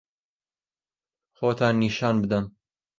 خۆتان 1.37 1.73
نیشان 1.81 2.15
بدەن. 2.21 2.45